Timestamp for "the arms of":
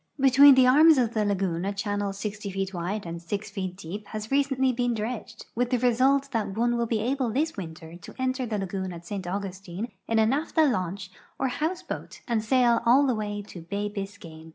0.55-1.13